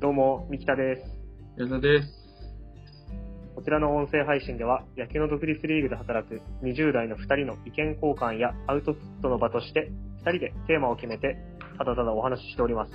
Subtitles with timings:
[0.00, 1.02] どうも、三木田です。
[1.58, 2.08] 矢田です。
[3.54, 9.90] こちらの音声配信では、野球の独立リーグで働く20代の2人の意見交換やアウトプットの場として、
[10.24, 11.36] 2人でテーマを決めて、
[11.76, 12.92] ただただお話ししております。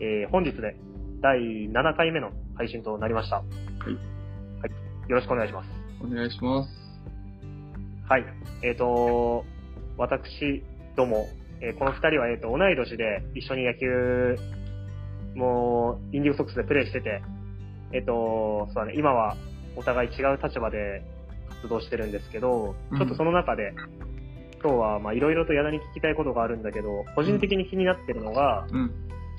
[0.00, 0.76] えー本日で
[1.22, 3.36] 第7回目の配信となりました。
[3.36, 3.46] はい
[3.86, 4.68] は
[5.08, 5.08] い。
[5.08, 5.70] よろしくお願いします。
[6.04, 6.68] お願いします。
[8.10, 8.24] はい。
[8.62, 9.46] えっ、と、
[9.96, 10.62] 私
[10.96, 11.28] ども、
[11.62, 14.36] えーこの2人は、えっ、と、同い年で一緒に野球、
[15.36, 17.22] もう、インディゴソックスでプレーしてて、
[17.92, 19.36] えっ、と、そうだね、今は
[19.76, 21.04] お互い違う立場で
[21.50, 23.72] 活動してるんですけど、うんちょっとその中で、
[24.62, 28.90] 今日は、まあ、いろいろと矢田に聞きたいことがあるんだけど、個人的に気になってるのが、うん。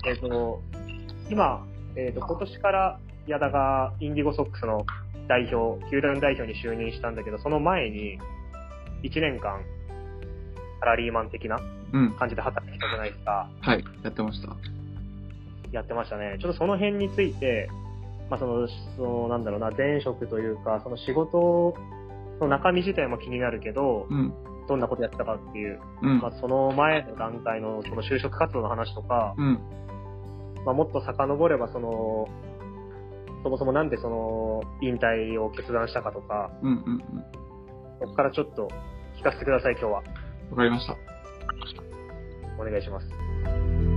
[0.06, 0.62] えっ、と、
[1.28, 1.66] 今、
[1.96, 4.86] えっ、と、今年から矢田がインディゴソックスの
[5.28, 8.18] 代表、球団代表に就任したんだけど、その前に、
[9.02, 9.60] 1年間、
[10.80, 11.58] サラリーマン的な
[11.92, 12.10] うん。
[12.16, 13.48] 感じで働いてたじゃないですか。
[13.60, 13.84] はい。
[14.02, 14.77] やってました。
[15.72, 16.38] やってましたね。
[16.40, 17.68] ちょっとその辺について、
[18.30, 21.74] まあ、その、その、なんだろうな、前職というか、その仕事
[22.40, 24.32] の中身自体も気になるけど、うん。
[24.68, 26.32] どんなことやってたかっていう、うんまあ、。
[26.40, 29.58] その前の段階のその就職活動の話とか、うん。
[30.66, 32.28] まあ、もっと遡れば、その、
[33.42, 36.70] そもそもなんでその、引退を決断したかとか、うん。
[36.70, 36.76] うん。
[36.76, 36.98] うん。
[38.00, 38.68] ここからちょっと
[39.18, 39.92] 聞かせてください、今日は。
[40.50, 40.96] わかりました。
[42.60, 43.87] お願いします。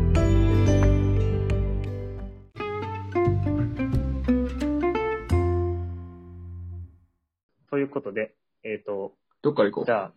[7.91, 9.85] ことで、えっ、と、どっから行こう？
[9.85, 10.13] じゃあ、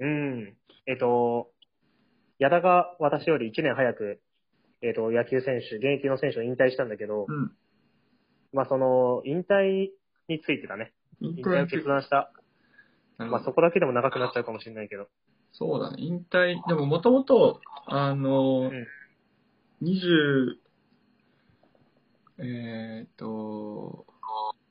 [0.00, 1.50] うん、えっ、と、
[2.38, 4.20] 矢田が私より1年早く、
[4.82, 7.52] えっ、と、野球選手、現役の選手を引退したんだけど、うん。
[8.52, 9.90] まあその、引退
[10.28, 10.92] についてだね。
[11.20, 12.32] 引引退を決断した。
[13.18, 15.08] まあそこだけでも長くなっちゃうかもしれないけど。
[15.52, 15.96] そうだね。
[15.98, 18.86] 引退、でももともと、あの、うん
[19.82, 20.58] 20、
[22.38, 24.06] えーっと、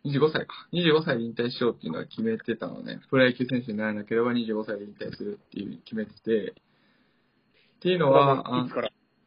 [0.05, 0.67] 25歳か。
[0.73, 3.01] 25歳で引退しようっていうのは決めてたのね。
[3.09, 6.51] プロ野球選手にならなければ25歳で引退するっていう決めてて。
[6.51, 8.43] っていうのは、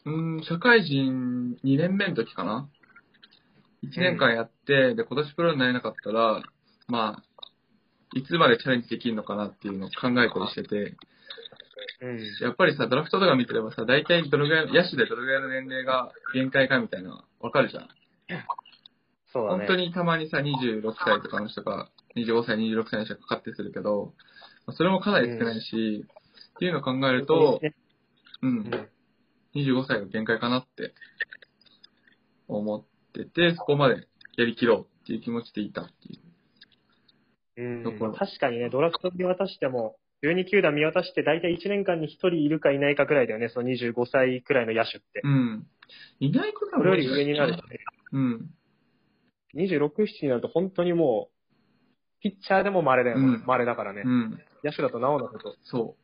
[0.04, 2.68] うん、社会人2年目の時かな。
[3.84, 6.42] 1年間やって、で、今年プロになれなかったら、
[6.88, 7.22] まあ、
[8.14, 10.96] いつまでチャレンジできるのかなっていうのを考えたりしてて、
[12.00, 12.18] うん。
[12.40, 17.88] やっぱりさ、ドラフトとか見てればさ、大体どのぐらい、野手でどのぐらいの年齢が限界かみたいなのわかるじゃん。
[19.32, 19.66] そうだね。
[19.66, 24.12] 本当にたまにさ、26歳とかの人が、25歳、26歳の人がかかってするけど、
[24.66, 26.06] まあそれもかなり少ないし、
[26.54, 27.60] っていうのを考えると、
[28.42, 28.88] うんう、ん、
[29.54, 30.92] 25歳が限界かなって
[32.48, 34.06] 思ってて、そこまで
[34.36, 36.20] やりきろうっていう気持ちでいたっていう。
[37.56, 45.20] うん確かにね、ドラフト見渡しても、12球団見渡して大体1年間に1人いるかいないかくらいだよね、その25歳くらいの野手って。
[45.24, 45.66] うん。
[46.20, 47.78] いないことはそれより上になるとね、
[48.12, 48.50] うん。
[49.56, 54.02] 26、7になると本当にもう、ピッチャーでも稀だよ、うん稀だからね。
[54.04, 54.40] うん。
[54.64, 55.56] 野手だとなおのこと。
[55.64, 55.96] そ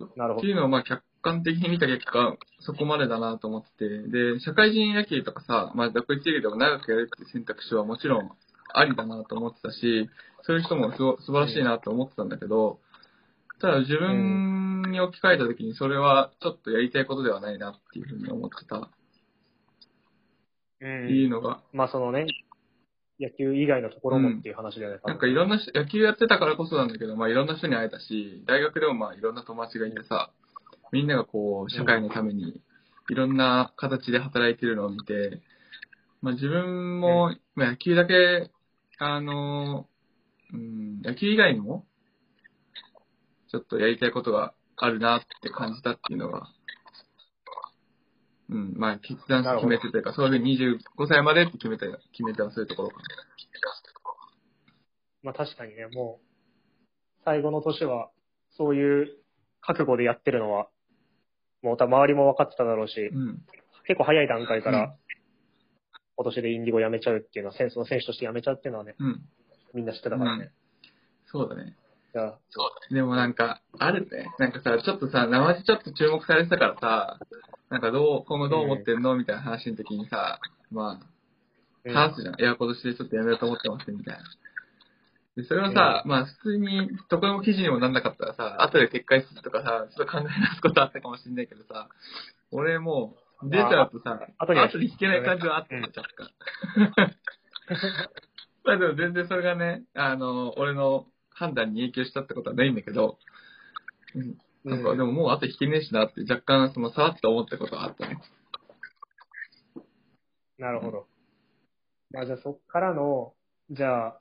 [0.00, 0.04] う。
[0.16, 0.56] なるほどっていう。
[0.56, 8.30] のをまあ客観的に見た結果、そこまでだなと思ってて、で、社会人野球とかさ、まあ独立リーグでも長くやるっていう選択肢はもちろん
[8.72, 10.08] ありだなと思ってたし、
[10.42, 12.80] そういう人もすご素晴らしいなと思ってたんだけど、
[13.60, 18.90] ただ自分に置き換えた時にそれはちょっとやりたいことではないなっていうふうに思ってたっ
[20.80, 20.84] う。
[20.84, 22.26] ていうんのが、まあそのね、
[23.20, 24.98] 野球以外のところもっていう話だよね。
[25.02, 30.30] 多分なんかいろんな人、野球やってたからこそなんだけど、まあいろんな人に会えたし、大学でもまあいろんな友達がいてさ、
[30.92, 32.62] みんながこう、社会のために
[33.10, 35.42] いろんな形で働いてるのを見て、
[36.22, 38.50] まあ自分も、まあ野球だけ、
[38.98, 39.88] あの、
[40.52, 41.86] うん、野球以外にも、
[43.50, 46.48] ちょっとやりたいことがあるなって感じたっていうのが、
[48.50, 53.02] うん、まあ決断して決めてというか、そういうふうに25歳までって決めた、決めたはそういうところかな。
[55.22, 56.26] まあ確かにね、もう、
[57.24, 58.10] 最後の年は、
[58.56, 59.18] そういう
[59.60, 60.68] 覚悟でやってるのは、
[61.62, 63.42] もう多分周りも分かってただろうし、うん。
[63.86, 64.96] 結構早い段階かうんら、
[66.16, 69.22] 今年でインディゴ辞めちゃうっていうのは、選手の選手として辞めちゃうっていうのはね、うん。
[69.74, 70.50] みんな知ってたからね。
[71.26, 71.76] そうだね。
[72.12, 72.38] じゃあ、
[72.90, 74.26] でもなんか、あるね。
[74.38, 77.18] なんかさ、ちょっとさ、生地ちょっと注目されてたからさ、
[77.70, 80.40] なんかどう、今後どう思ってんのみたいな話の時にさ、
[80.70, 81.00] ま
[81.84, 82.40] うんあ、話すじゃん。
[82.40, 84.22] いや、今年でちょっとやめようと思ってますみたいな。
[85.36, 91.88] で、それはさ、まあ普通に、どこでも記事にもなんなかったらさ、後で撤回するとかさ、ちょっと考え直すことあったかもしれないけどさ、
[92.50, 96.30] 俺もう、出ちゃうとさ、あ後に後に引けない感じはあったの、若干。
[98.64, 101.06] まあでも全然それがね、あの、俺の
[101.38, 103.18] 判断に影響したってことはないんだけど、
[104.14, 108.18] うん、なんかでももうあと引けねえしなって若干そのさらっと思ったことはあったね。
[110.58, 111.06] なるほど。
[112.10, 113.34] まあじゃあそっからの、
[113.70, 114.20] じゃあ、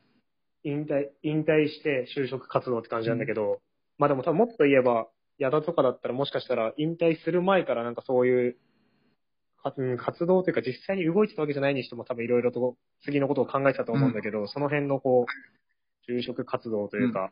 [0.63, 3.61] 引退、引退して就職活動って感じなんだけど、
[3.97, 5.07] まあでも多分もっと言えば、
[5.39, 8.57] 矢田とかだったらもしかしたら引退する前からなんかそういう、
[9.97, 15.31] 活動というか実際に動いてたわけじゃないにしても多分いろいろと次のことを考えてたと思うんだけど、その辺のこう、
[16.07, 17.31] 就職活動というか、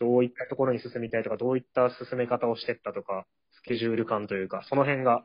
[0.00, 5.24] どういったところに進みたいとか、どういった進め方をしてったとか、スケジュール感というか、その辺が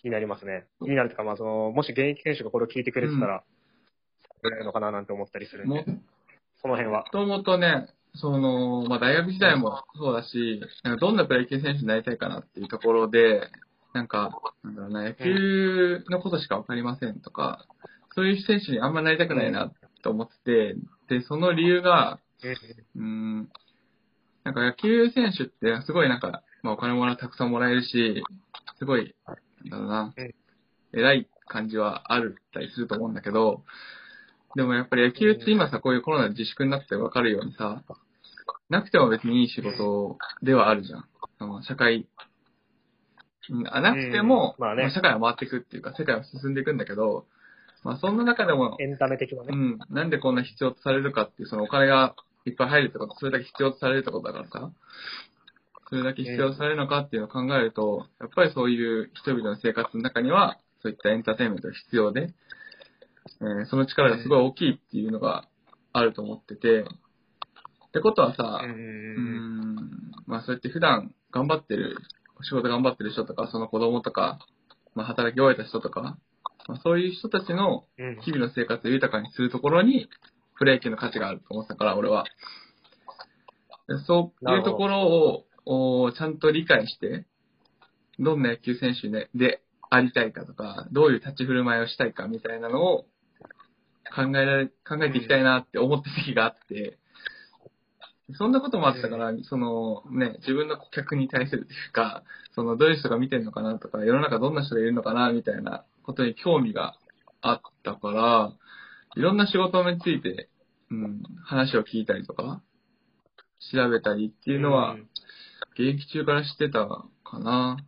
[0.00, 0.66] 気になりますね。
[0.80, 3.42] 気になるというか、まあその、もし現役選手がこれを聞いてくれてたら、
[4.42, 5.84] くれるのかななんて思ったりするんもで、
[6.62, 7.04] その辺は。
[7.10, 13.48] ともとね、その、まあ、大学時代もそうだし、なんかどんなプロ野球選手になりたいかなっていうところで、
[13.92, 14.30] なんか、
[14.62, 17.66] なんだろうな、野球のことしかわかりませんとか、
[18.14, 19.72] そういう選手にあんまなりたくないな
[20.04, 20.76] と思ってて、
[21.08, 22.20] で、その理由が、
[22.94, 23.48] うーん、
[24.44, 28.22] なんか野球選手ってすごいなんか、まあ、お金もらたくさんもらえるし、
[28.78, 29.14] すごい、
[29.64, 30.34] なんだろうなうん、
[30.92, 33.64] 偉い感じはあるったりすると思うんだけど、
[34.54, 37.82] でもやっぱり野球って今さ、こういうコロナで自粛になってわかるようにさ、
[38.68, 41.04] なくても別にいい仕事ではあるじゃん。
[41.38, 42.06] その社会、
[43.80, 44.64] なくても、うん。
[44.64, 44.90] まあね。
[44.94, 47.26] 社会は回っていくっていうか、世界は進んでいくんだけど、
[47.84, 49.48] まあそんな中でも、エンタメ的なね。
[49.52, 52.16] うん、なんでこんな必要とされるかっていう、そのお金が
[52.46, 54.70] いっぱい入るってこと、それだけ必要とされるってことだからさ、
[55.90, 62.30] それだけ必要とされるのかっていうのを考えると、やっぱりそういう人々の生活の中には、そういったエンターテインメントが必要で、
[63.40, 65.46] えーその力がすごい大きいっていうのが
[65.92, 66.84] あると思ってて、っ
[67.92, 69.76] てことはさ、うん。
[70.26, 71.96] まあそうやって普段頑張ってる、
[72.42, 74.38] 仕事頑張ってる人とか、その子供とか、
[74.94, 76.18] まあ働き終えた人とか、まあ
[76.82, 80.08] そういう人たちのうん日々の生活を豊かにするところに、
[80.56, 82.24] プロ野球の価値があると思ってたから、俺は。
[83.88, 85.44] でそういうところを、
[86.06, 87.26] おちゃんと理解して、
[88.18, 93.04] どんな野球選手ででありたいかとか、どういう立ち振る舞いをしたいかみたいなのを
[94.14, 96.98] 考えられ、考えていきたいなって思った時期があって、
[98.38, 102.24] そんなこともあったから、そのね、自分の顧客に対するというか、
[102.54, 106.94] そのどういう人が見てるのかなとか、世の中どんな人がいるのかなみたいなことに興味が
[107.40, 108.52] あったから、
[109.16, 110.48] いろんな仕事について、
[110.90, 112.62] うん、話を聞いたりとか、
[113.72, 115.08] 調べたりっていうのは、うん。
[115.76, 117.78] 現役中から知ってたかな。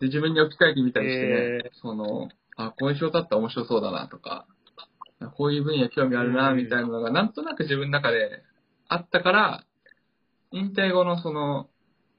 [0.00, 1.34] で、自分に置き換えてみたりしてね、
[1.64, 4.46] えその、あ、こういう仕事だったら面白そうだなとか、
[5.36, 6.56] こういう分野興味あるな、うん。
[6.56, 8.42] みたいなのが、なんとなく自分の中で
[8.88, 9.64] あったから、
[10.52, 11.68] 引退後のその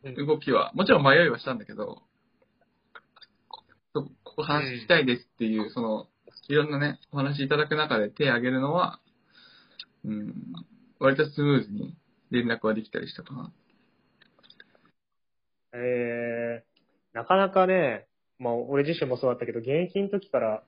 [0.04, 0.26] うん。
[0.26, 2.02] 動きは、もちろん迷いはしたんだけど、そ
[4.32, 6.08] ここ話したいですっていう、その、
[6.48, 9.02] いろんなね、お話いただく中で手を挙げるのは、
[10.06, 10.34] うん、
[11.00, 11.98] 割とスムーズに
[12.32, 13.52] 連絡はできたりしたかな。
[15.74, 18.08] えー、なかなかね、
[18.40, 20.64] まあ、俺自身もそうだったけど、現役の時から、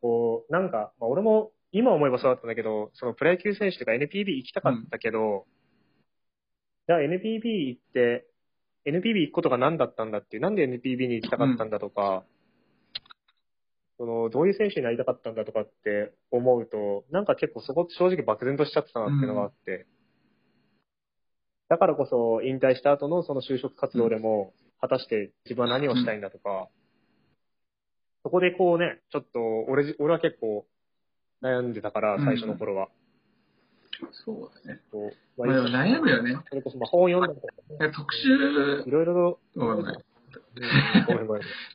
[0.00, 5.46] こう、なんか、まあ、俺も、今思えばそうだったんだけど、そのプロ野球選手とか NPB 行きたかったけど、
[6.88, 8.26] じゃあ NPB 行って、
[8.84, 12.24] NPB 行くことが何だったんだっていう、なんで NPB に行きたかったんだとか、
[13.98, 19.86] その、どういう選手になりたかったんだとかって思うと、なんか結構そこ正直漠然としちゃってたなっていうのがあって、
[21.68, 26.68] だからこそ引退した後のその就職活動でも、果たして自分は何をしたいんだとか、
[28.24, 29.40] そこでこうね、ちょっと
[29.70, 30.66] 俺じ、俺は結構
[31.42, 32.88] 悩んでたから、最初の頃は。
[34.10, 34.80] そうだね。
[35.36, 36.36] まあ悩むよね。
[36.48, 37.46] それこそまあ本読んだりと
[37.78, 39.60] かね、特殊い、ろいろと、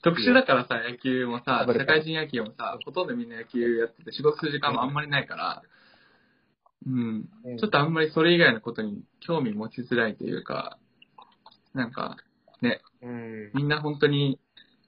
[0.04, 5.64] 特殊だからさ、野球もさ、社会人野球もさ、ほとんどみんな野球やってて、仕事する時間もあんまりないから、
[6.86, 7.58] うん、うん。
[7.58, 10.78] ちょっとあんまりそれ以外のことに興味持ちづらいというか、
[11.74, 12.18] なんか、
[12.62, 13.52] ね、うん。
[13.54, 14.40] みんな本当に、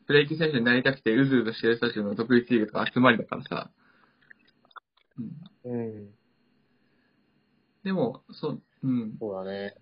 [0.05, 3.72] プロ野球選手になりたくてうずうずしてる人たちの独立リーグとか集まりだからさ、
[5.65, 6.10] うん、うん。
[7.84, 9.75] でも、そう、うん、そうだね。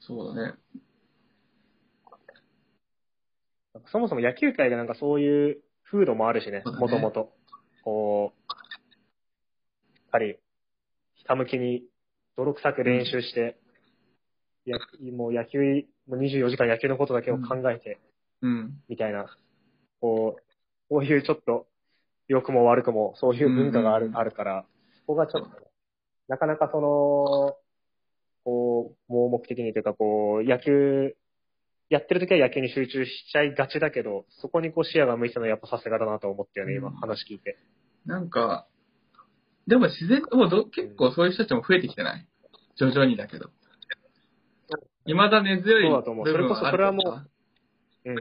[0.00, 0.54] そうだね。
[3.90, 5.58] そもそも野球界がなんかそういう
[5.90, 7.32] 風土もあるしねもともと。
[7.82, 8.52] こう、
[9.94, 10.38] やっぱり、
[11.16, 11.84] ひたむきに
[12.36, 13.58] 泥臭く練習して、
[14.64, 14.78] や
[15.12, 15.58] もう野球、
[16.08, 18.00] もう24時間野球のことだけを考えて、
[18.40, 19.26] うん、みたいな、
[20.00, 20.42] こう、
[20.88, 21.66] こういうちょっと、
[22.26, 24.64] 良くも悪くも、そういう文化がある、うんあるから、
[25.00, 25.66] そこがちょっとね、
[26.28, 27.56] なかなかその、
[28.44, 31.14] こう、盲目的にというか、こう、野球、
[31.90, 37.58] やってる時は野球に集中しちゃいがちだけど、そこにこう視野が向いてたのはやっぱさすがだなと思ったよね、今うん話聞いて。
[38.06, 38.66] なんか、
[39.66, 42.26] でも自然ともうど結構そういう人たちも増えてきてない？
[42.76, 43.50] 徐々にだけど。
[45.06, 47.02] 未だ根強いそうだと思うそれこそそれはも
[48.04, 48.16] ううん。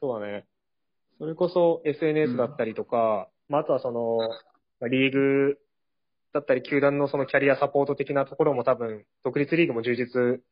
[0.00, 0.44] そうだね。
[1.18, 4.18] それこそ SNS だったりとか、まあ、あとはその、
[4.80, 5.58] まあリーグ
[6.32, 10.42] だったり、球団のそのキャリアサポート的なところも多分、独立リーグも充実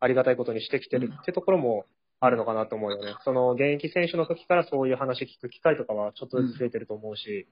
[0.00, 1.86] ありがたいことにしてきてるってところも
[2.20, 3.14] あるのかなと思うよね。
[3.24, 7.46] その現役選手の時からそういう話聞く機会とかはちょっとずつ増えてると思うし、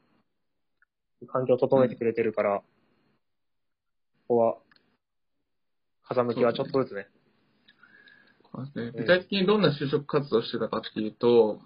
[1.29, 2.63] 環境を整えてくれてるから、
[4.29, 4.57] ここは、
[6.09, 7.07] 風向きはちょっとずつね。
[8.53, 11.61] そうですね具体的にどんな就職活動をしてたかっていうと、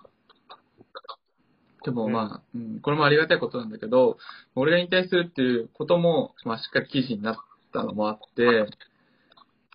[1.84, 4.18] でもまあ、うん、これもありがたいことなんだけど、
[4.54, 7.36] 俺が引退するっていうことも、まあしっかり記事になっ
[7.72, 8.66] たのもあって、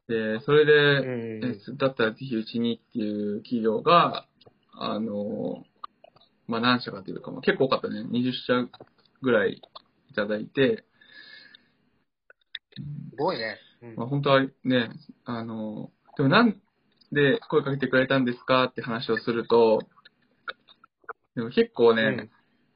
[0.07, 0.65] で、それ
[1.41, 4.27] うんだったらぜひうちにっていう企業が、
[4.73, 5.63] あの、
[6.47, 8.01] まあ何社かというか、まあ、結構多かったね。
[8.01, 8.69] 20社
[9.21, 9.61] ぐらい
[10.09, 10.85] いただいて、
[12.75, 13.57] すごいね。
[13.81, 14.89] うんまあ、本当はね、
[15.25, 16.61] あの、でもなん
[17.11, 19.79] で声かけてくれたんですかって話をすると、
[21.35, 22.29] でも結構ね、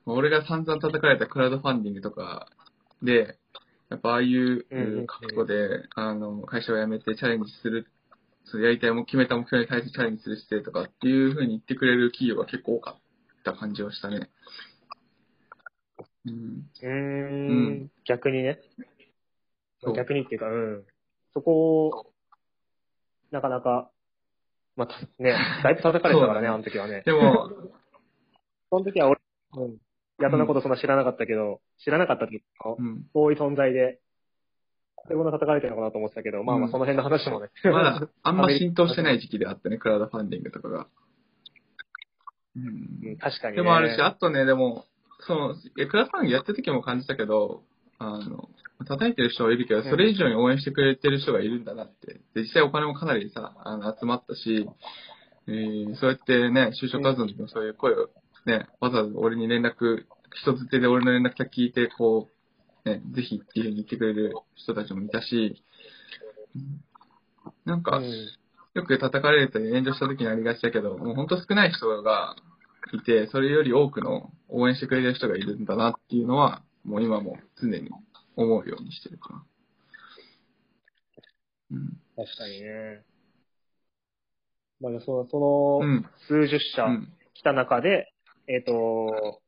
[0.06, 2.48] 俺が散々叩かれたクラウドファンディングとか
[3.02, 3.39] で、
[3.90, 4.66] やっぱああいう
[5.08, 7.88] 覚悟で、あの、会社を辞めてチャレンジする、
[8.46, 13.02] そうやりたいも決めた目標に対してチャレンジする姿勢とかっていう風に言ってくれる企業が結構多かっ
[13.44, 14.30] た感じはしたね。
[16.26, 16.70] うん。
[16.82, 18.60] うーんうん逆にね。
[19.96, 20.86] 逆にっていうか、うん。
[21.34, 22.14] そこを、
[23.32, 23.90] なかなか、
[24.76, 27.04] まあ、たね、だいぶ叩かれてたからねあの時はね。
[27.06, 27.50] でも、
[28.70, 29.20] その時は俺、
[29.58, 29.78] うん。
[30.20, 33.06] やたのことそんな知らなかったけど、知らなかったけど、うん。
[33.14, 34.00] 遠い存在で、
[35.08, 37.48] そういうもの叩かれてるのかなと思ってたけど、まあまあうんその辺の話もね。
[37.64, 40.88] まだあんま浸透してない時期であったね、クラウドファンディングとかが。
[42.56, 43.58] うんうん確かにね。
[43.58, 44.86] でもあるし、あとね、でも、
[45.22, 47.64] その、いやクラウドファンディングやってる時も感じたけど、
[47.98, 48.50] あの、
[48.88, 52.14] 叩いてる人はいるけど、それ以上に応援してくれてる人がいるんだなって。
[52.34, 54.68] で、実際お金もかなりさ、あの、集まったし、
[55.48, 58.10] えーそうやってね、就職活動の時もそういう声を
[58.50, 60.06] ね、わざわざ俺に連絡、
[60.42, 62.30] 人づてで俺の連絡先聞いて、こ
[62.86, 65.64] う、ね、ぜひっていうふうに言ってくれる人たちもいたし、
[66.56, 66.84] うん
[67.66, 68.06] なんか、うん
[68.76, 72.36] よく叩かれて炎上した時にありがちだけど、もう本当少ない人が
[72.94, 77.90] いて、それより多くの応援してくれてる人がいるんだなっていうのは、もう今も常に
[78.36, 79.46] 思うようにしてるかな。
[81.72, 82.00] うん。
[82.16, 83.04] 確かにね。
[84.80, 86.06] まあ、その、その、うん。
[86.28, 87.14] 数十社うん。
[87.34, 88.09] 来た中で、
[88.50, 89.42] えっ、と、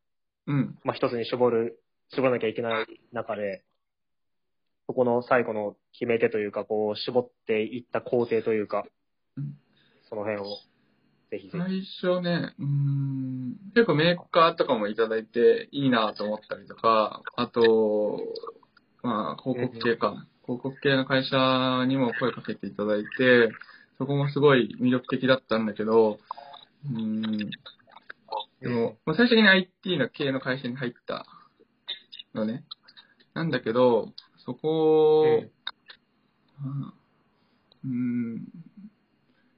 [0.46, 0.78] うん。
[0.84, 1.82] まあ、一つに絞る、
[2.14, 3.64] 絞らなきゃいけない中で、
[4.86, 8.86] そこの最後の決め手というか、こう、絞っていった工程というか
[9.38, 9.56] うん、
[10.08, 10.44] その辺を、
[11.32, 11.58] ぜひぜひ。
[11.58, 18.20] 最初ね、うーん、結構メーカーとかもいただいていいなと思ったりとか、あと、
[19.02, 20.28] まあ、広告系か。
[20.46, 23.52] 広告系の会社にも声かけていただいて、
[23.98, 26.20] そこもすごい魅力的だったんだけど、
[26.86, 27.52] うーん、
[28.62, 31.26] でも、まあ、最終的に IT の系の会社に入った
[32.34, 32.64] のね。
[33.34, 34.10] なんだけど、
[34.46, 35.24] そこを、
[36.64, 36.94] うん、
[37.84, 38.48] うん。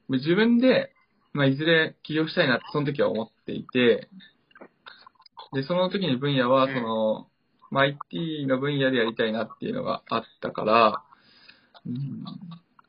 [0.09, 0.93] 自分で、
[1.33, 4.09] まあ、いずれ起業したいなってその時は思っていて、
[5.53, 6.73] で、その時に分野は、うん。
[6.73, 7.27] その、
[7.71, 11.03] まあ、IT の分野でやりたいなっていうのがあったから、
[11.85, 12.23] うん、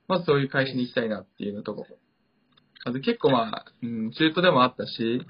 [0.07, 1.87] まずそういう会社に行きたいなっていうのと、
[2.85, 5.27] あと結構まあ、うん、中途でもあったし、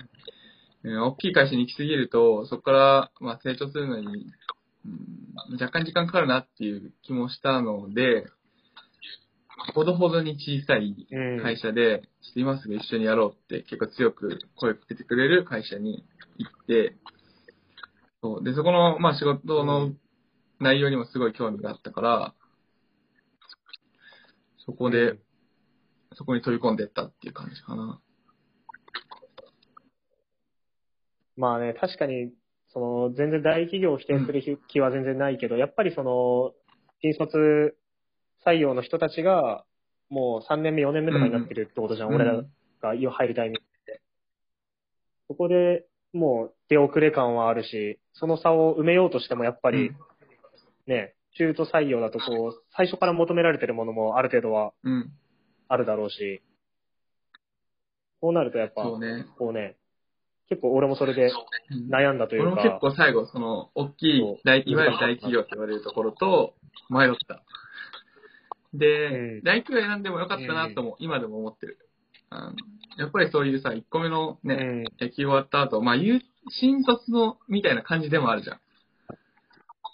[0.85, 4.07] うん大きい会社に行きすぎると、そこからまあ成長するのに、
[4.87, 8.26] うん、若干時間かかるなっていう気もしたので、
[9.75, 11.43] ほどほどに小さいうん。
[11.43, 16.05] 会社で、ちょっと今すぐ一緒にやろうって結構強く声かけてくれる会社に
[16.37, 16.97] 行って、
[18.21, 19.93] そうで、そこの、まあ仕事の
[20.61, 22.35] 内容にもすごい興味があったから、
[24.67, 25.19] そこで、うん
[26.17, 28.00] そこに飛び込んでったっていう感じかな。
[31.37, 32.33] まあね、確かに、
[32.73, 36.53] その、全然大企業を否定する気は全然ないけど、やっぱりその、
[37.03, 37.76] 新卒
[38.47, 39.64] 採用の人たちが、
[40.09, 42.43] もう3年目、4年目とかになってるってことじゃん、うん俺ら
[42.81, 44.03] が入るタイミングって。
[45.29, 49.97] そこでもう出遅れ感はあるし、その差を埋めようとしてもやっぱり、うん
[50.87, 55.12] ね、中途採用だとこう、最初から求められてるものもある程度はうん。
[55.67, 56.43] あるだろうし、
[58.21, 58.83] こうなるとやっぱ。
[58.83, 58.99] こ
[59.49, 59.76] うね、
[60.49, 61.33] 結構俺もそれで
[61.71, 66.55] うん悩んだというか、俺も結構最後、その、大きい大、いわゆる大企業って言われるところと
[66.91, 67.43] 迷った。
[68.75, 69.43] で、うん。
[69.43, 71.79] 大企業選んでもよかったなとも、今でも思ってる。
[72.97, 75.97] やっぱりそういうさ、1個目のね、うん、野球終わった後、まあ、
[76.49, 78.61] 新卒のみたいな感じでもあるじゃん。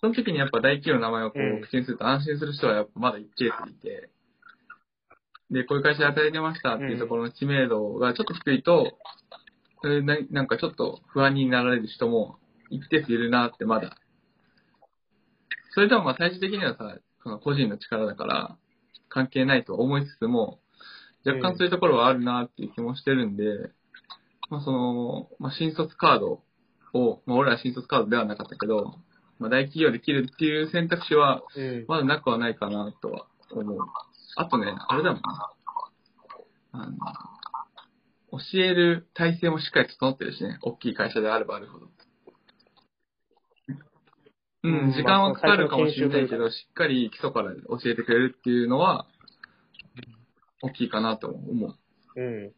[0.00, 1.58] その時にやっぱ大企業の名前をこうん。
[1.58, 4.08] う口にすると安心する人はやっぱまだ一定数いて、
[5.50, 8.96] で、こういう会社で働いてましたっていうところの知名度がちょっと低いと、
[9.82, 12.38] それななんかちょっと不安になられる人も
[12.70, 13.96] 一定数いるなってまだ。
[15.74, 18.56] それでもまあ最終的にはさ、その個人の力だから
[19.08, 20.60] 関係ないと思いつつも、
[21.24, 23.44] 若干そういうところはあるなっていう気もしてるんで、
[24.48, 26.42] まあその、まあ新卒カード
[26.94, 28.94] を、まあ俺ら新卒カードではなかったけど、
[29.38, 31.84] まあ大企業で切るっていう選択肢はうん。
[31.88, 33.78] まだなくはないかなとは思う。
[34.36, 35.50] あとね、あれだもんな。
[36.72, 36.96] あの、
[38.32, 40.58] 教える体制もしっかり整ってるしね。
[40.62, 41.86] 大きい会社であればあるほど。
[44.62, 49.06] ううんん、時間はかかるかもしれないけまど、しっかり基礎から教えてくれるっていうのは、
[50.62, 52.20] 大きいかなと思う。
[52.20, 52.52] うん。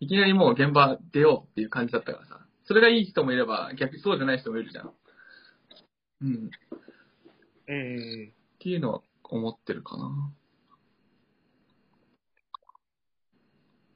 [0.00, 2.46] いきなりもう現場出ようっていう感じだったからさ。
[2.66, 4.92] それがいい人もいれば、逆にそうじゃない人もいるじゃん。
[6.22, 6.50] うん。
[7.68, 8.32] うんうん。
[8.32, 10.32] っていうのは思ってるかな。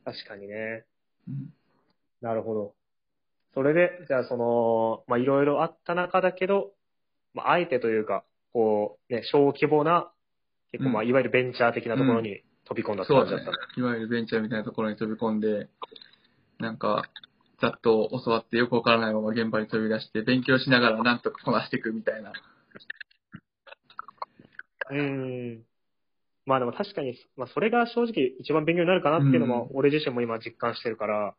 [0.04, 0.86] 確かにね。
[1.28, 1.52] うん。
[2.20, 2.74] なるほど。
[3.54, 6.72] それで、じゃあその、まあいろいろあった中だけど、
[7.34, 10.10] まああえてというか、こう、ね、小規模な、
[10.72, 13.52] 結構まあうんいわゆるベンチャー的なところに飛び込んだっ感じだったの。。
[13.76, 15.68] いわゆるベンチャーみたいなところに飛び込んで、
[16.58, 17.08] なんか、
[17.60, 22.32] ざっと教わってよくわからないまま現場に飛び出して、勉強しながらなんとかこなしていくみたいな。
[24.90, 25.67] うん。
[26.48, 31.34] まあでも確かに、まあそれが正直一番勉強になるかなっていうのも、俺自身も今実感してるから、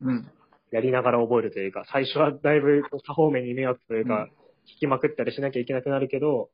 [0.00, 0.26] うん。
[0.70, 4.30] やりながら覚えるというか、最初はだいぶ多方面に迷惑というか、うん
[4.64, 6.48] 聞きまくったりしなきゃいけなくなるけど、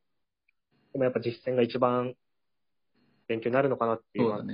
[0.93, 2.14] でもやっぱ実践が一番
[3.29, 4.45] 勉強になるのかなっていうのは。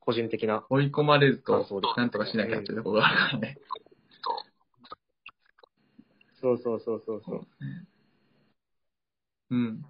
[0.00, 0.66] 個人的な。
[0.68, 1.64] 追い込まれると
[1.96, 3.58] なんとかしなきゃっていうところがあるからね。
[6.40, 7.46] そうそうそうそうそう。
[9.50, 9.84] うん。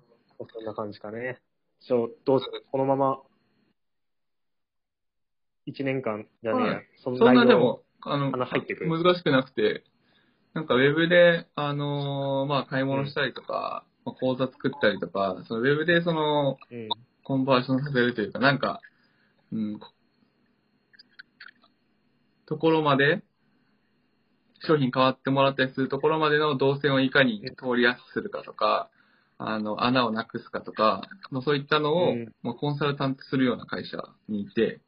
[0.52, 1.40] そんな感じかね。
[1.80, 2.64] ちょ、どうする？
[2.70, 3.20] このまま、
[5.66, 6.74] 一年間じゃねえや。
[6.74, 6.86] はい。
[6.98, 8.90] そそんなでも、あの、あの入ってくる。
[8.90, 9.84] 難しくなくて、
[10.54, 16.88] なんかウェブで、あのーまあ、買い物したりとか、まあ、講座作ったりとか、そのウェブでその、うん。
[17.24, 18.80] コンバージョンさせるというか、なんか、
[19.52, 19.80] うん、
[22.46, 23.22] ところまで、
[24.60, 28.88] 商品変わってもらったりするところまでの動線をいかに通りやすくするかとか、
[29.38, 32.14] あの、穴をなくすかとか、まあそういったのを、
[32.56, 33.98] コンサルタントするような会社
[34.28, 34.80] にいて、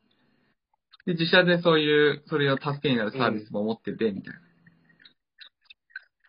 [1.07, 4.41] で、自社でそういう、それを助けになるサービスも持ってて、みたいな。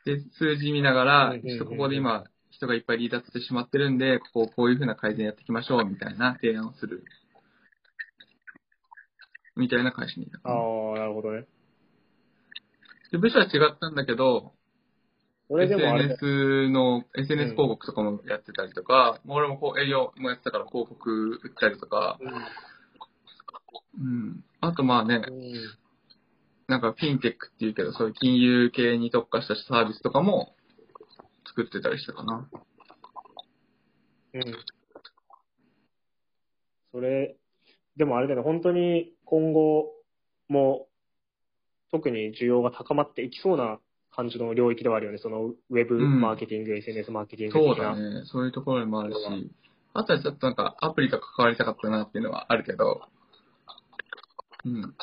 [0.06, 7.04] で、数字見ながら、ちょっとここで今、人がいっぱい離脱してしまってるんで、ここをこういうふうな改善やっていきましょう、みたいな提案をする。
[9.56, 10.40] みたいな会社にいた。
[10.44, 11.46] ああ、なるほどね。
[13.12, 14.54] で、部署は違ったんだけど、
[15.54, 22.18] 俺でもあれだ SNS の、SNS 広告とかもやってたりとか、もう俺もこう営業もやってたから広告売ったりとか、
[24.00, 24.46] うん。
[24.62, 25.54] あとまあね、うん。
[26.70, 30.56] なんかフィンテックっていうけど、そういう金融系に特化したサービスとかも
[31.48, 32.50] 作ってたりしたかな。
[34.36, 34.44] うん。
[36.94, 37.36] それ、
[37.98, 39.92] でもあれだよね、本当に今後
[40.48, 40.88] も
[41.92, 43.82] 特に需要が高まっていきそうな
[44.16, 45.18] 感じの領域ではあるよね。
[45.18, 47.76] そのウェブうんマーケティング、SNS マーケティングそう。
[47.78, 48.24] だね。
[48.26, 49.52] そういうところもあるし、
[49.94, 53.02] あとはちょっとなんかアプリと関わりたかったなっていうのはあるけど、
[54.66, 54.94] うん。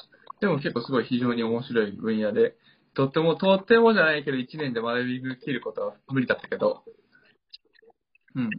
[0.41, 2.55] でも結構すごい非常に面白い分野で、
[2.95, 6.83] とっても、とってもじゃないけど1年で学び切ることは無理だったけど、
[8.35, 8.51] うん。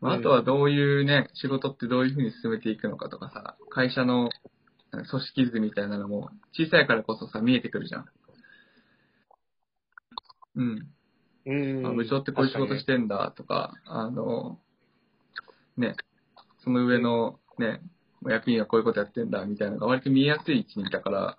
[0.00, 4.30] まあ、あとはどういうね、仕事ってどういうふうに進めていくのかとかさ、会社の
[4.92, 8.06] 組織図みたいなのも小さいからこそさ、見えてくるじゃん。
[10.56, 10.86] うん。
[11.46, 11.86] うん。
[11.86, 14.58] あ部長ってこういう仕事してんだとか、あの、
[15.76, 15.96] ね、
[16.58, 17.80] その上のね、
[18.26, 21.38] 役員はこういうことやってんだみたいなのが割と見えやすい位置にいたから、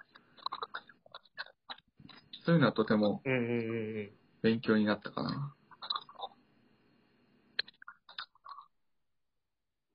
[2.46, 3.22] そういうのはとても。
[4.42, 5.54] 勉強になったかな。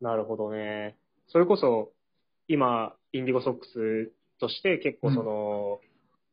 [0.00, 0.96] なるほどね。
[1.28, 1.92] それこそ、
[2.48, 5.80] 今、インディゴソックスとして結構その、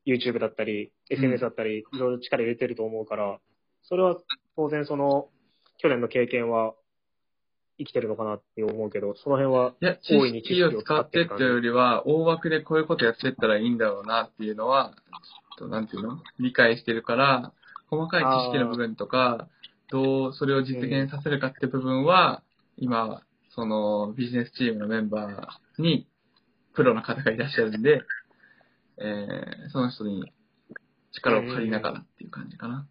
[0.05, 3.39] YouTube だったり、SNS だったり、いろいろ力入れてると思うから、
[3.83, 4.17] それは
[4.55, 5.29] 当然その、
[5.77, 6.73] 去年の経験は
[7.77, 14.93] 生きてるのかなって思うけど、その辺はいや、知大いに知識を使ってっていうよりは、大枠でこういうことやってったらいいんだろうなっていうのは、
[15.57, 17.53] ちょっとなんていうの理解してるから、
[17.89, 19.47] 細かい知識の部分とか、
[19.89, 22.43] どうそれを実現させるかって部分は、
[22.77, 26.07] 今、そのビジネスチームのメンバーに
[26.73, 28.01] プロの方がいらっしゃるんで、
[28.99, 30.31] えー、その人に
[31.11, 32.87] 力を借りながらっていう感じかな。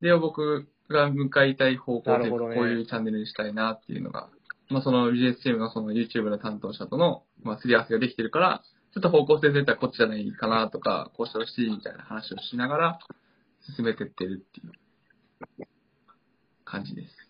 [0.00, 4.28] で、僕が向かいたい方向で、こういうチャンネルにしたいなっていうのが、
[4.68, 12.98] まあそのビジネスチームのその YouTube の担当者との、まあ、すり合わせができてるから、ちょっと方向性出たらこっちじゃないかなとか、こうしてほしいみたいな話をしながら
[13.76, 14.64] 進めてってるってい
[15.62, 15.66] う
[16.64, 17.26] 感じです。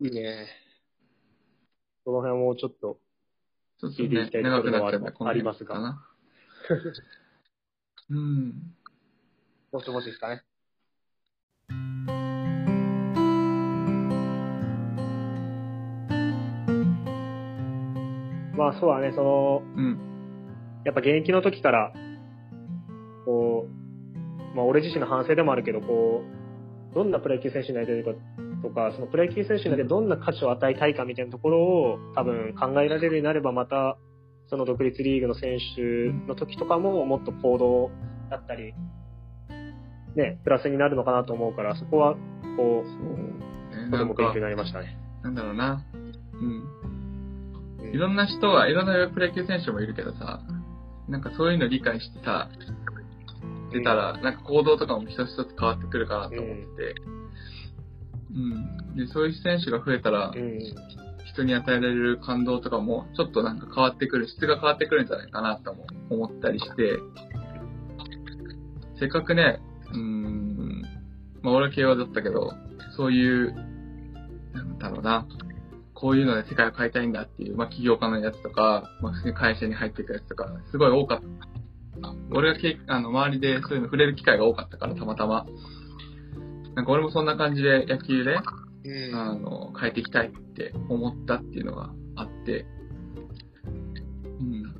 [0.00, 0.48] いいね。
[2.04, 2.98] その辺もちょっと、
[3.78, 5.98] そうそう聞いていきたいところではありますが。
[8.10, 8.74] うん。
[9.72, 10.44] もしもしですかね。
[18.56, 19.98] まあそうだね、その、うん。
[20.84, 21.92] やっぱ現役の時から、
[23.24, 26.22] こう、まあ俺自身の反省でもあるけど、こ
[26.92, 28.12] う、どんなプロ野球選手になりたいか
[28.64, 33.98] とか、そのプロ野球選手にどんな価値を与えたいかみたいなところを多分考えられるようになればまた、
[34.48, 35.82] その独立リーグの選手
[36.26, 37.90] の時とかももっと行動
[38.30, 38.74] だったり、
[40.16, 42.14] ね、プラスになるのかなと思うから、そこは、
[42.56, 43.90] こそう。
[43.90, 44.96] とても勉強に、なりましたね。
[45.22, 45.84] なんだろうな。
[45.92, 46.40] うん。
[46.40, 50.40] うんいろんな人は、いろんなプロ野球選手もいるけどさ、
[51.08, 52.48] なんかそういうの理解してさ、
[53.72, 57.13] 出たら、なんか行動とかも一つ一つ変わってくるかなと思ってて、うん。
[58.96, 60.58] で、そういう選手が増えたらう、ん。
[61.34, 66.98] 人に与えられる感動とかも、ちょっとなんか変わってくる、質が変わってくるんじゃないかなとも思ったりして、
[68.98, 69.60] せっかくね、
[69.92, 70.82] うーん、
[71.42, 72.52] まあ俺は慶応だったけど、
[72.96, 73.52] そういう、
[74.52, 75.26] なんだろうな、
[75.94, 81.24] こういうので世界を変えたいんだっていう、まあ起業家のやつとか、まあ普通に会社に入っていくやつとか、すごい多かった。
[82.30, 85.46] 俺がけあの周りでそういうの触れる機会が多かったから、たまたま。
[86.74, 88.36] なんか俺もそんな感じで野球で、
[88.84, 89.14] うん。
[89.14, 92.66] あの、変えていきたいって思ったっていうのがあって、
[94.40, 94.74] うん。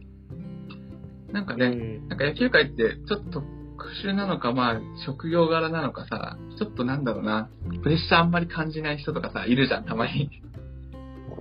[1.33, 2.09] なんかね、うん。
[2.09, 3.43] なんか野球界ってちょっと
[3.85, 7.51] 特殊なのか、まあ、職業柄なのかさ、ちょっとなんだろうな、
[7.83, 10.31] プレッシャーあんまり感じない人とかさ、いるじゃん、たまに。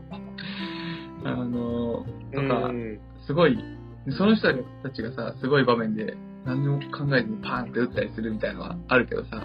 [1.23, 2.99] あの、とか、うん。
[3.25, 3.57] すごい、
[4.17, 9.41] その人たちがさ、すごい場面で何も考えずにパーンって打ったりするみたいなのはあるけどさ、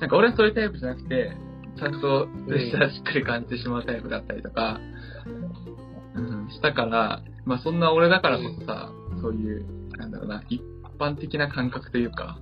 [0.00, 1.32] なんか俺はそういうタイプじゃなくて、
[1.76, 4.80] ちゃんとプレッシャーしっかり感じてしまうタイプだったりとか、
[6.14, 10.60] うん、したから、まあそんな俺だからこそさ、そういう、なんだろうな、一
[10.98, 12.38] 般的な感覚というか、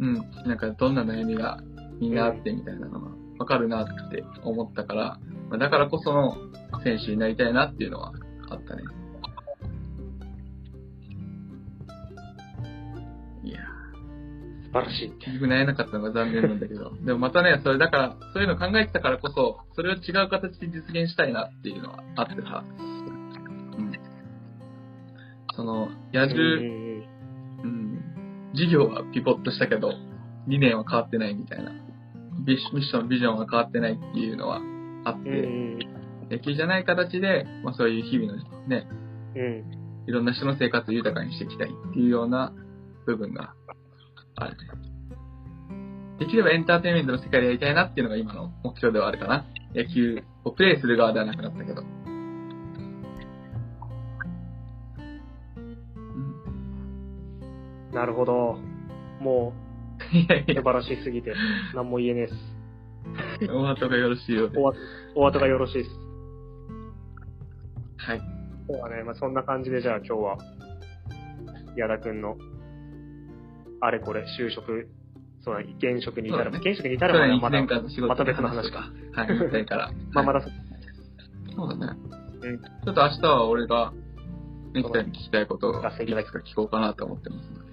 [0.00, 0.14] うん、
[0.46, 1.60] なんかどんな悩みが
[2.00, 5.18] みんなあってみたいなのがわかるなって思ったから、
[5.50, 6.36] まあだからこその
[6.84, 8.12] 選手になりたいなっていうのは
[8.50, 8.82] あったね。
[14.68, 15.08] 素晴らしい。
[15.08, 22.64] ー、結局悩えなかったのが残念なんだけど、 でもまたね、それだから、そういうの考えてたからこそ、それを違う形で実現したいなっていうのはあってさ、
[23.78, 23.92] うん。
[25.54, 27.04] その、野うん獣、うん
[27.64, 28.00] うん、
[28.54, 29.92] 事業はピボットしたけど、
[30.46, 31.72] 理念は変わってないみたいな。
[32.46, 34.60] ミッション、ビジョンは変わってないっていうのは
[35.04, 35.86] あって、
[36.30, 38.86] 野球じゃない形で、まあそういう日々のね、
[39.34, 39.64] うん。
[40.06, 42.52] いろんな人の生活を豊かにしていきたいっていうような
[43.06, 43.54] 部分が
[44.44, 44.58] あるね。
[46.18, 49.44] できればエンターテインメントの世界でやりたいなっていうのが今の目標ではあるかな。
[49.74, 51.82] 野球をプレイする側ではなくなったけど。
[51.82, 51.84] う
[57.92, 58.58] ん、なるほど。
[59.20, 59.52] も
[60.12, 61.34] う、いやいや、素晴らしすぎて、
[61.74, 62.34] 何も言えねえっす。
[63.52, 64.58] お後がよろしいようで。
[65.14, 65.90] お後がよろしいです。
[67.96, 68.20] はい。
[68.68, 69.02] そうだね。
[69.02, 70.38] まあ、そんな感じで、じゃあ今日は、
[71.76, 72.36] 矢田くんの、
[73.80, 74.88] あれこれ、就職、
[75.40, 78.90] そうだね、現職に至る、ね現職に至る1まではまだ、また別の話か。
[79.12, 79.90] はい、言いたいから。
[80.12, 80.48] まあ、まだ、そ
[81.64, 81.98] うだね。
[82.40, 83.92] うんちょっと明日は俺が、
[84.74, 87.72] ネクタイに聞きたいことをいくつか聞こうかなと思ってますので。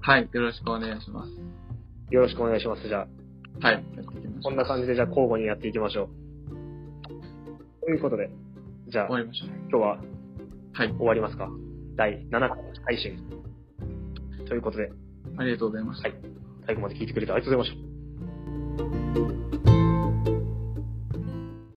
[0.00, 1.30] はい、よろしくお願いします。
[2.10, 2.88] よろしくお願いします。
[2.88, 3.06] じゃ
[3.62, 3.84] あ、はい。
[4.42, 7.84] こんな感じで、じゃあ交互にやっていきましょう。
[7.84, 8.30] ということで、
[8.88, 9.48] じゃあ終、わりましょう。
[9.70, 9.98] 今日は
[10.72, 11.48] はい、終わりますか？
[11.96, 12.50] 第7回
[12.86, 13.39] 配信。
[14.50, 14.90] ということで、
[15.38, 16.08] ありがとうございました。
[16.08, 17.89] はい最後まで聞いてくれてありがとうございました。